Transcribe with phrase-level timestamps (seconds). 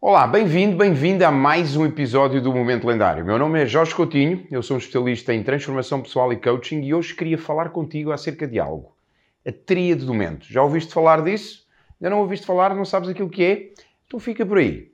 [0.00, 3.24] Olá, bem-vindo, bem-vinda a mais um episódio do Momento Lendário.
[3.24, 6.94] Meu nome é Jorge Coutinho, eu sou um especialista em transformação pessoal e coaching e
[6.94, 8.96] hoje queria falar contigo acerca de algo.
[9.44, 10.46] A tríade do momento.
[10.48, 11.66] Já ouviste falar disso?
[12.00, 12.76] Ainda não ouviste falar?
[12.76, 13.72] Não sabes aquilo que é?
[14.06, 14.92] Então fica por aí.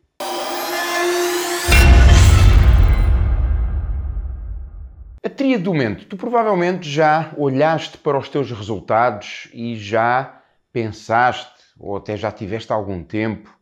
[5.23, 6.07] A tríade do momento.
[6.07, 10.41] Tu provavelmente já olhaste para os teus resultados e já
[10.73, 13.55] pensaste, ou até já tiveste algum tempo,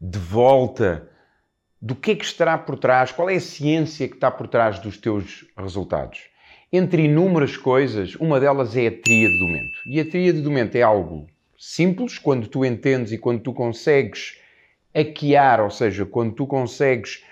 [0.00, 1.08] de volta
[1.80, 4.78] do que é que estará por trás, qual é a ciência que está por trás
[4.78, 6.28] dos teus resultados.
[6.72, 9.78] Entre inúmeras coisas, uma delas é a tríade do momento.
[9.86, 11.26] E a tríade do momento é algo
[11.58, 14.38] simples, quando tu entendes e quando tu consegues
[14.94, 17.24] hackear, ou seja, quando tu consegues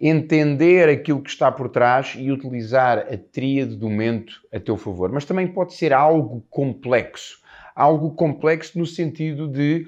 [0.00, 5.10] entender aquilo que está por trás e utilizar a tríade do momento a teu favor.
[5.10, 7.40] Mas também pode ser algo complexo.
[7.74, 9.86] Algo complexo no sentido de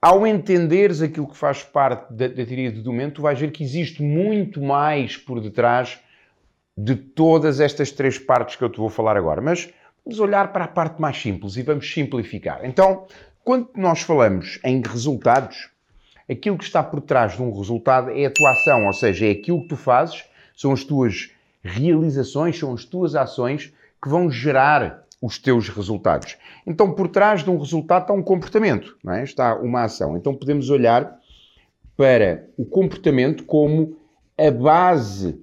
[0.00, 3.62] ao entenderes aquilo que faz parte da, da teoria do momento, tu vais ver que
[3.62, 5.98] existe muito mais por detrás
[6.76, 9.40] de todas estas três partes que eu te vou falar agora.
[9.42, 9.68] Mas
[10.04, 12.60] vamos olhar para a parte mais simples e vamos simplificar.
[12.64, 13.06] Então,
[13.44, 15.68] quando nós falamos em resultados,
[16.30, 19.30] aquilo que está por trás de um resultado é a tua ação, ou seja, é
[19.30, 20.24] aquilo que tu fazes,
[20.56, 21.30] são as tuas
[21.62, 26.36] realizações, são as tuas ações que vão gerar os teus resultados.
[26.66, 29.22] Então, por trás de um resultado está um comportamento, não é?
[29.22, 30.16] está uma ação.
[30.16, 31.18] Então, podemos olhar
[31.96, 33.96] para o comportamento como
[34.38, 35.38] a base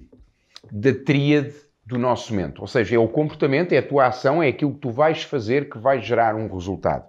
[0.72, 1.54] da tríade
[1.86, 2.60] do nosso momento.
[2.60, 5.70] Ou seja, é o comportamento, é a tua ação, é aquilo que tu vais fazer
[5.70, 7.08] que vai gerar um resultado.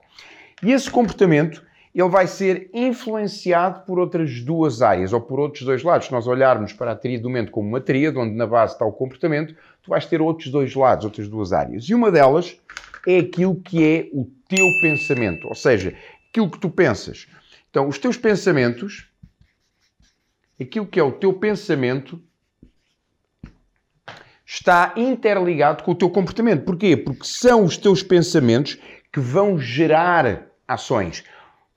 [0.63, 5.83] E esse comportamento ele vai ser influenciado por outras duas áreas ou por outros dois
[5.83, 6.07] lados.
[6.07, 8.85] Se nós olharmos para a tríade do momento como uma tríade, onde na base está
[8.85, 11.85] o comportamento, tu vais ter outros dois lados, outras duas áreas.
[11.85, 12.59] E uma delas
[13.07, 15.95] é aquilo que é o teu pensamento, ou seja,
[16.29, 17.27] aquilo que tu pensas.
[17.69, 19.07] Então, os teus pensamentos,
[20.59, 22.21] aquilo que é o teu pensamento,
[24.45, 26.65] está interligado com o teu comportamento.
[26.65, 26.97] Porquê?
[26.97, 28.79] Porque são os teus pensamentos
[29.11, 31.23] que vão gerar ações.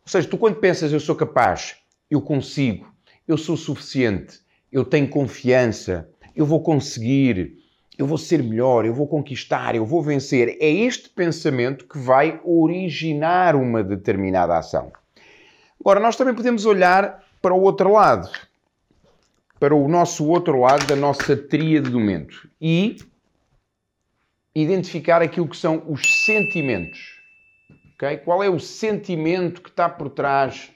[0.04, 1.76] Ou seja, tu quando pensas eu sou capaz,
[2.10, 2.92] eu consigo,
[3.26, 4.40] eu sou suficiente,
[4.70, 7.58] eu tenho confiança, eu vou conseguir,
[7.96, 10.56] eu vou ser melhor, eu vou conquistar, eu vou vencer.
[10.60, 14.92] É este pensamento que vai originar uma determinada ação.
[15.78, 18.30] Agora, nós também podemos olhar para o outro lado,
[19.60, 22.96] para o nosso outro lado da nossa tríade do momento e
[24.54, 27.21] identificar aquilo que são os sentimentos.
[28.02, 28.16] Okay?
[28.18, 30.72] Qual é o sentimento que está por trás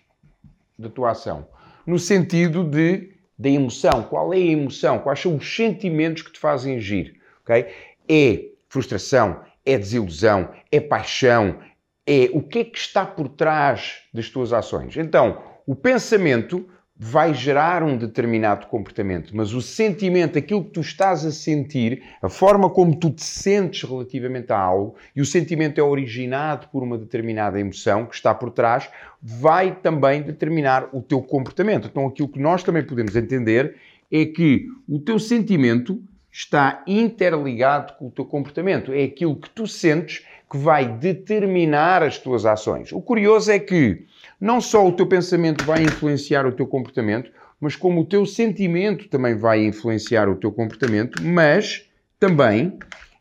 [0.79, 1.49] da tua ação?
[1.85, 4.03] No sentido de da emoção.
[4.05, 4.99] Qual é a emoção?
[5.01, 7.21] Quais são os sentimentos que te fazem agir?
[7.43, 7.67] Okay?
[8.09, 11.59] É frustração, é desilusão, é paixão,
[12.07, 14.97] é o que é que está por trás das tuas ações.
[14.97, 16.67] Então, o pensamento
[16.99, 22.29] vai gerar um determinado comportamento, mas o sentimento, aquilo que tu estás a sentir, a
[22.29, 26.97] forma como tu te sentes relativamente a algo, e o sentimento é originado por uma
[26.97, 28.89] determinada emoção que está por trás,
[29.23, 31.89] vai também determinar o teu comportamento.
[31.89, 33.77] Então, aquilo que nós também podemos entender
[34.11, 36.03] é que o teu sentimento
[36.33, 38.93] está interligado com o teu comportamento.
[38.93, 42.93] É aquilo que tu sentes que vai determinar as tuas ações.
[42.93, 44.07] O curioso é que
[44.41, 47.31] não só o teu pensamento vai influenciar o teu comportamento,
[47.61, 52.79] mas como o teu sentimento também vai influenciar o teu comportamento, mas também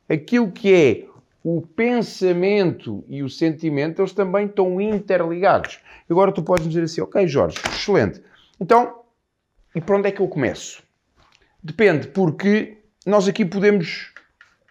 [0.09, 1.05] aquilo que é
[1.43, 5.79] o pensamento e o sentimento, eles também estão interligados.
[6.09, 8.21] Agora tu podes dizer assim, ok Jorge, excelente.
[8.59, 8.99] Então,
[9.75, 10.83] e para onde é que eu começo?
[11.63, 14.11] Depende, porque nós aqui podemos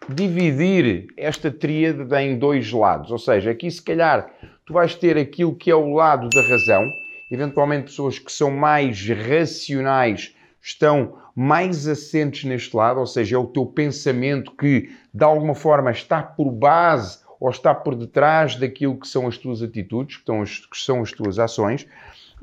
[0.08, 3.10] dividir esta tríade em dois lados.
[3.10, 4.30] Ou seja, aqui se calhar
[4.66, 6.92] tu vais ter aquilo que é o lado da razão.
[7.30, 13.46] Eventualmente pessoas que são mais racionais estão mais assentes neste lado, ou seja, é o
[13.46, 19.08] teu pensamento que de alguma forma está por base ou está por detrás daquilo que
[19.08, 20.32] são as tuas atitudes, que,
[20.70, 21.86] que são as tuas ações.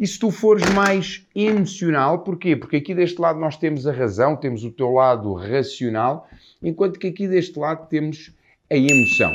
[0.01, 2.55] E se tu fores mais emocional, porquê?
[2.55, 6.27] Porque aqui deste lado nós temos a razão, temos o teu lado racional
[6.59, 8.31] enquanto que aqui deste lado temos
[8.67, 9.31] a emoção.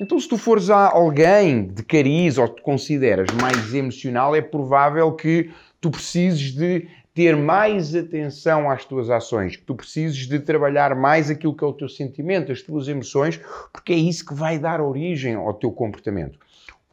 [0.00, 5.10] Então, se tu fores a alguém de cariz ou te consideras mais emocional, é provável
[5.10, 5.50] que
[5.80, 11.28] tu precises de ter mais atenção às tuas ações, que tu precises de trabalhar mais
[11.28, 13.40] aquilo que é o teu sentimento, as tuas emoções,
[13.72, 16.38] porque é isso que vai dar origem ao teu comportamento.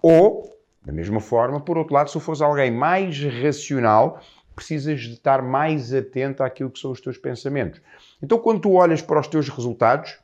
[0.01, 4.21] Ou, da mesma forma, por outro lado, se fores alguém mais racional,
[4.55, 7.81] precisas de estar mais atento àquilo que são os teus pensamentos.
[8.21, 10.17] Então, quando tu olhas para os teus resultados,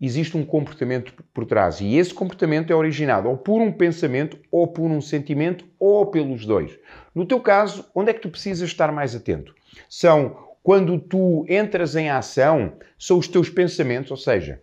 [0.00, 1.80] existe um comportamento por trás.
[1.80, 6.44] E esse comportamento é originado ou por um pensamento, ou por um sentimento, ou pelos
[6.44, 6.78] dois.
[7.14, 9.54] No teu caso, onde é que tu precisas estar mais atento?
[9.88, 14.62] São quando tu entras em ação, são os teus pensamentos, ou seja,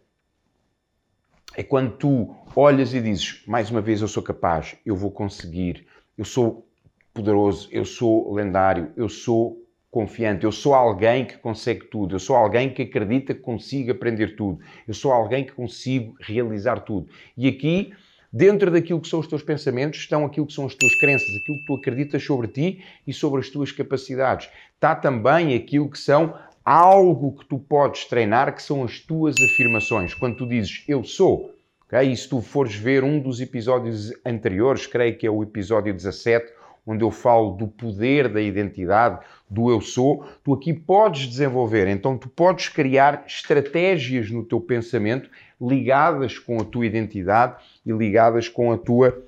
[1.55, 5.85] é quando tu olhas e dizes, mais uma vez, eu sou capaz, eu vou conseguir,
[6.17, 6.67] eu sou
[7.13, 9.57] poderoso, eu sou lendário, eu sou
[9.89, 14.35] confiante, eu sou alguém que consegue tudo, eu sou alguém que acredita que consigo aprender
[14.37, 17.09] tudo, eu sou alguém que consigo realizar tudo.
[17.37, 17.93] E aqui,
[18.31, 21.57] dentro daquilo que são os teus pensamentos, estão aquilo que são as tuas crenças, aquilo
[21.59, 24.49] que tu acreditas sobre ti e sobre as tuas capacidades.
[24.75, 26.33] Está também aquilo que são
[26.63, 30.13] algo que tu podes treinar, que são as tuas afirmações.
[30.13, 31.53] Quando tu dizes eu sou,
[31.87, 32.11] okay?
[32.11, 36.53] e se tu fores ver um dos episódios anteriores, creio que é o episódio 17,
[36.85, 41.87] onde eu falo do poder da identidade, do eu sou, tu aqui podes desenvolver.
[41.87, 45.29] Então, tu podes criar estratégias no teu pensamento
[45.59, 47.55] ligadas com a tua identidade
[47.85, 49.27] e ligadas com a tua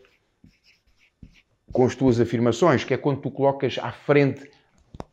[1.71, 4.47] com as tuas afirmações, que é quando tu colocas à frente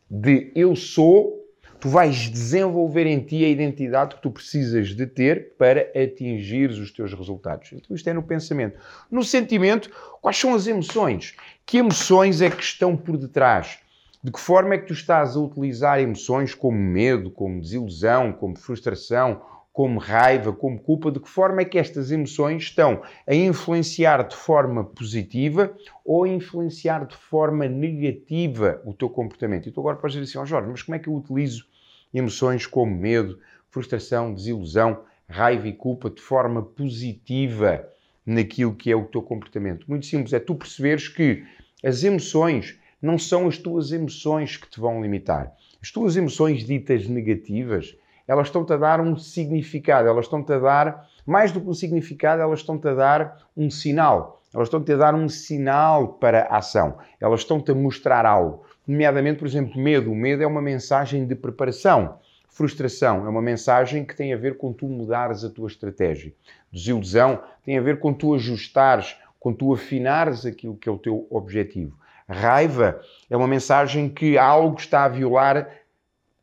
[0.07, 1.40] de eu sou
[1.81, 6.91] tu vais desenvolver em ti a identidade que tu precisas de ter para atingir os
[6.91, 7.73] teus resultados.
[7.73, 8.77] Então, isto é no pensamento.
[9.09, 9.89] No sentimento,
[10.21, 11.35] quais são as emoções?
[11.65, 13.79] Que emoções é que estão por detrás?
[14.23, 18.55] De que forma é que tu estás a utilizar emoções como medo, como desilusão, como
[18.55, 19.41] frustração,
[19.73, 24.35] como raiva, como culpa, de que forma é que estas emoções estão a influenciar de
[24.35, 25.75] forma positiva
[26.05, 29.67] ou a influenciar de forma negativa o teu comportamento.
[29.67, 31.70] E tu agora podes dizer assim, oh Jorge, mas como é que eu utilizo
[32.13, 37.87] emoções como medo, frustração, desilusão, raiva e culpa de forma positiva
[38.25, 39.85] naquilo que é o teu comportamento.
[39.87, 41.43] Muito simples, é tu perceberes que
[41.83, 45.51] as emoções não são as tuas emoções que te vão limitar.
[45.81, 47.95] As tuas emoções ditas negativas,
[48.27, 52.41] elas estão-te a dar um significado, elas estão-te a dar, mais do que um significado,
[52.41, 54.41] elas estão-te a dar um sinal.
[54.53, 56.97] Elas estão-te a dar um sinal para a ação.
[57.19, 60.11] Elas estão-te a mostrar algo nomeadamente, por exemplo, medo.
[60.11, 62.19] O medo é uma mensagem de preparação.
[62.47, 66.33] Frustração é uma mensagem que tem a ver com tu mudares a tua estratégia.
[66.71, 71.25] Desilusão tem a ver com tu ajustares, com tu afinares aquilo que é o teu
[71.29, 71.97] objetivo.
[72.27, 75.69] Raiva é uma mensagem que algo está a violar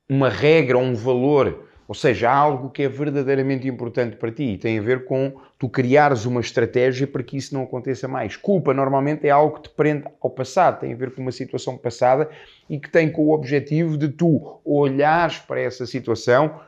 [0.08, 4.58] uma regra, um valor ou seja, há algo que é verdadeiramente importante para ti e
[4.58, 8.36] tem a ver com tu criares uma estratégia para que isso não aconteça mais.
[8.36, 11.78] Culpa normalmente é algo que te prende ao passado, tem a ver com uma situação
[11.78, 12.28] passada
[12.68, 16.60] e que tem com o objetivo de tu olhares para essa situação,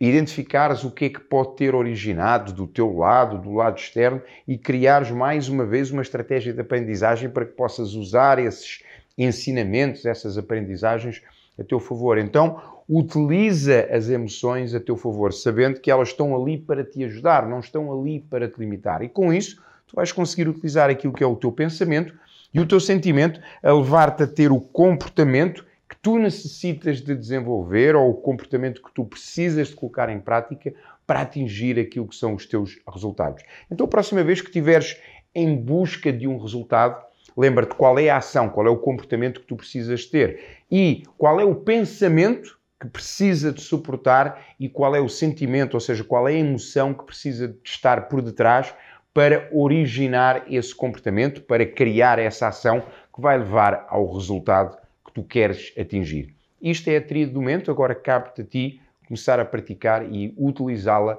[0.00, 4.56] identificares o que é que pode ter originado do teu lado, do lado externo e
[4.56, 8.82] criares mais uma vez uma estratégia de aprendizagem para que possas usar esses
[9.18, 11.22] ensinamentos, essas aprendizagens
[11.62, 12.18] a teu favor.
[12.18, 17.48] Então, utiliza as emoções a teu favor, sabendo que elas estão ali para te ajudar,
[17.48, 19.02] não estão ali para te limitar.
[19.02, 19.56] E com isso,
[19.86, 22.14] tu vais conseguir utilizar aquilo que é o teu pensamento
[22.52, 27.94] e o teu sentimento a levar-te a ter o comportamento que tu necessitas de desenvolver
[27.94, 30.72] ou o comportamento que tu precisas de colocar em prática
[31.06, 33.42] para atingir aquilo que são os teus resultados.
[33.70, 34.98] Então, a próxima vez que estiveres
[35.34, 37.02] em busca de um resultado,
[37.36, 40.40] lembra-te qual é a ação, qual é o comportamento que tu precisas ter
[40.70, 45.80] e qual é o pensamento que precisa de suportar e qual é o sentimento, ou
[45.80, 48.74] seja, qual é a emoção que precisa de estar por detrás
[49.14, 52.82] para originar esse comportamento, para criar essa ação
[53.14, 56.34] que vai levar ao resultado que tu queres atingir.
[56.60, 61.18] Isto é a tríade do momento, agora cabe-te a ti começar a praticar e utilizá-la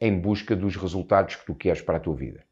[0.00, 2.44] em busca dos resultados que tu queres para a tua vida.